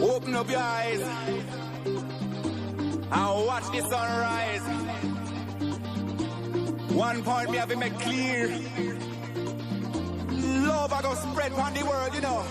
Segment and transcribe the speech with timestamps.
[0.00, 1.00] Open up your eyes
[3.10, 4.62] and watch the sunrise.
[6.92, 8.48] One point me have to make clear.
[10.66, 12.44] Love I go spread on the world, you know.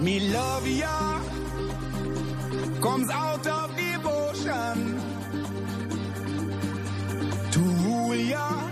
[0.00, 1.20] Me love ya
[2.80, 5.00] comes out of devotion
[7.50, 8.67] to rule ya.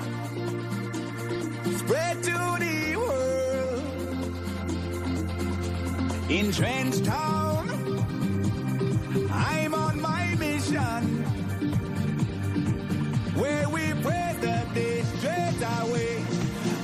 [6.39, 7.65] in Trenchtown.
[9.33, 11.03] I'm on my mission
[13.41, 16.23] where we pray that they straight away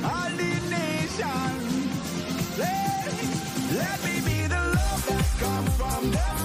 [0.05, 1.65] all the nations,
[2.57, 3.07] Let,
[3.75, 6.42] let me be the love that comes from them.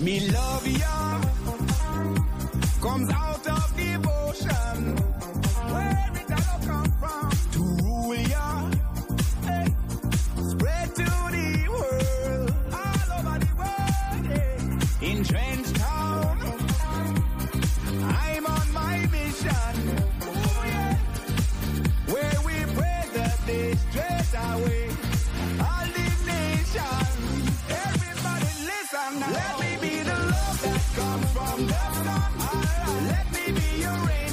[0.00, 1.20] Me love ya
[2.80, 4.96] comes out of devotion.
[5.74, 7.47] Where did that all come from?
[31.58, 34.27] Let me be your rain.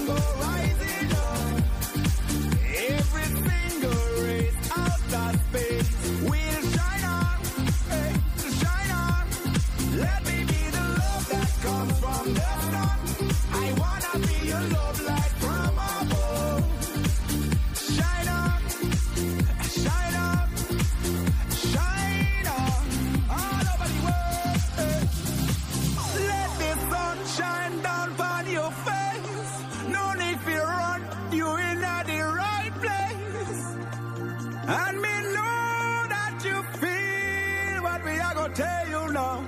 [38.56, 39.44] tell you now.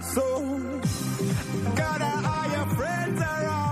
[0.00, 0.24] So,
[1.76, 3.71] gotta all your friends around.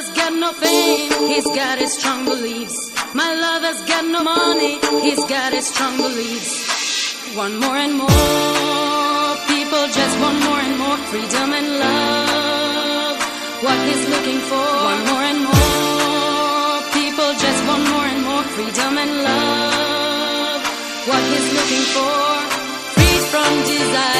[0.00, 2.76] lover's got no fame, he's got his strong beliefs.
[3.14, 7.36] My lover's got no money, he's got his strong beliefs.
[7.36, 8.08] One more and more
[9.52, 13.16] people just want more and more freedom and love.
[13.62, 18.96] What he's looking for, one more and more people just want more and more freedom
[18.96, 20.60] and love.
[21.08, 22.16] What he's looking for,
[22.94, 24.19] free from desire.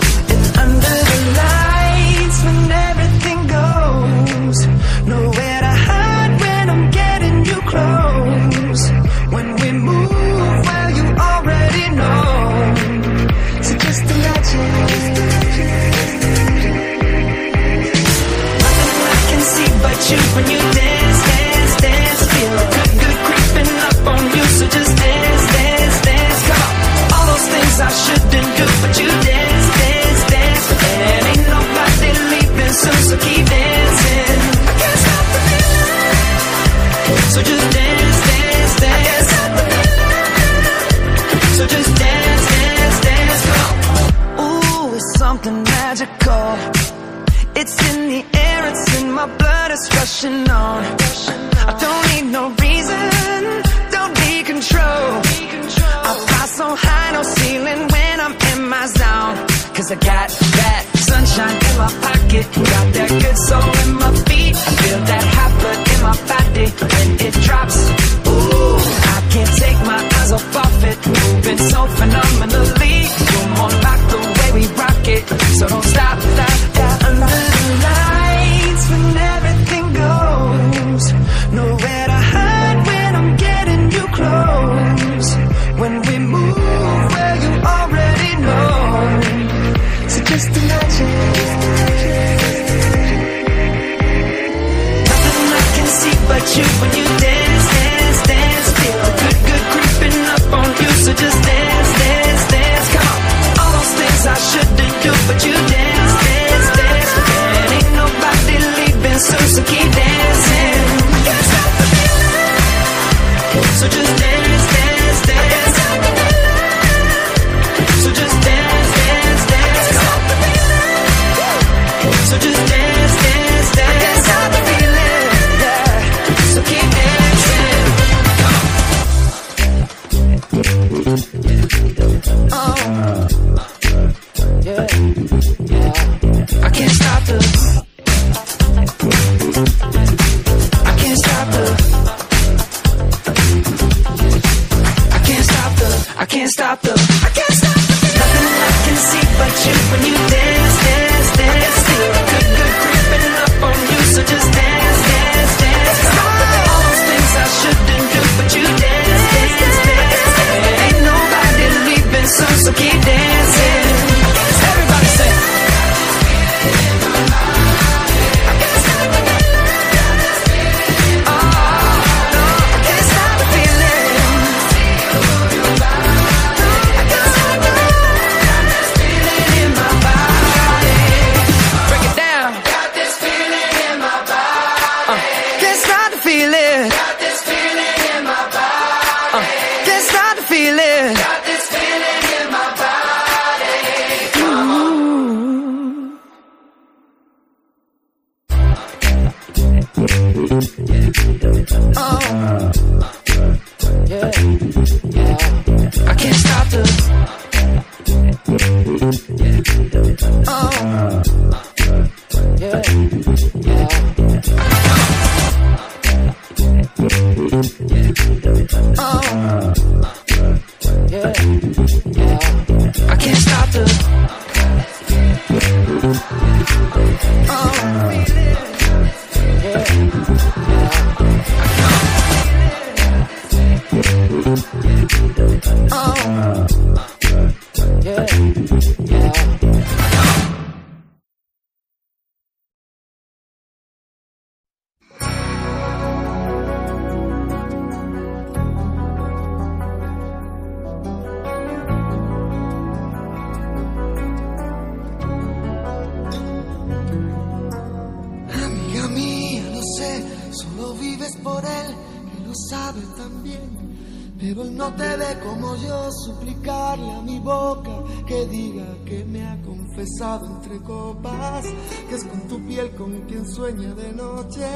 [270.45, 271.65] entre copas,
[272.09, 274.67] que es con tu piel con quien sueña de noche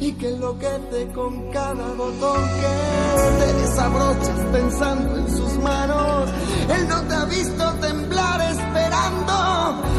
[0.00, 6.30] y que enloquece con cada botón que te desabrochas pensando en sus manos.
[6.76, 9.34] Él no te ha visto temblar esperando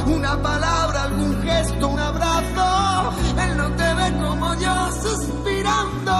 [0.08, 3.14] una palabra, algún gesto, un abrazo.
[3.44, 6.16] Él no te ve como yo suspirando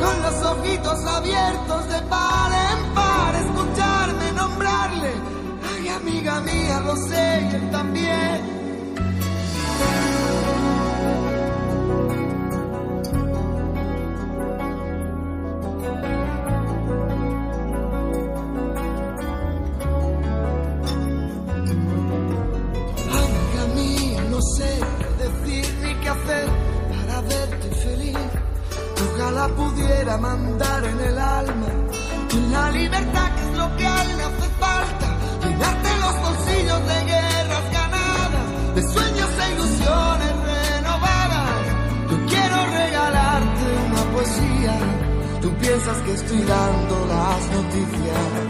[0.00, 5.12] con los ojitos abiertos de par en par, escucharme nombrarle.
[5.74, 7.33] Ay, amiga mía, lo sé
[45.84, 48.48] piensas que estoy dando las noticias.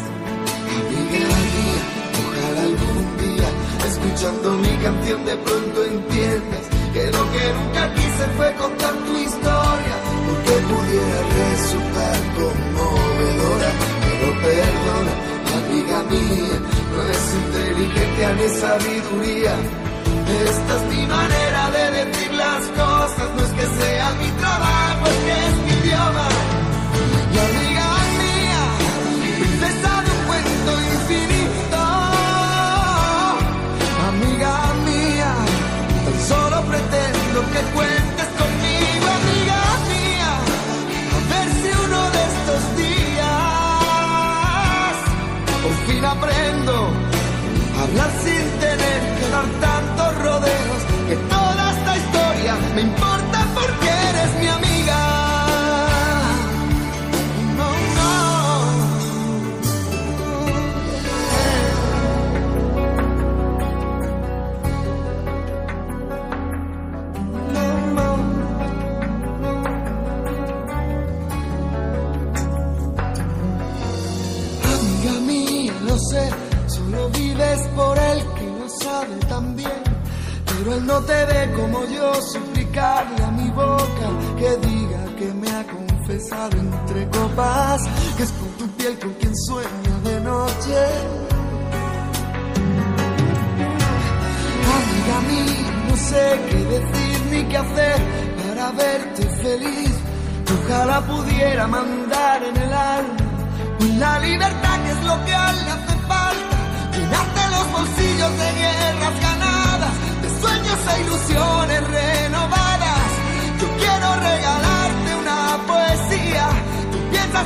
[0.90, 1.82] Llegue el día,
[2.22, 3.48] ojalá algún día,
[3.86, 9.96] escuchando mi canción de pronto entiendas que lo que nunca quise fue contar tu historia,
[10.26, 13.70] porque pudiera resultar conmovedora,
[14.04, 15.14] pero perdona,
[15.58, 16.58] amiga mía,
[16.92, 19.54] no es inteligencia ni sabiduría.
[20.46, 25.18] Esta es mi manera de decir las cosas, no es que sea mi trabajo, es
[25.24, 26.53] que es mi idioma.
[37.72, 37.93] Pretendo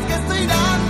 [0.07, 0.88] que estoy dando